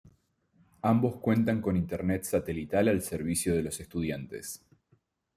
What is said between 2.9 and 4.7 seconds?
servicio de los estudiantes.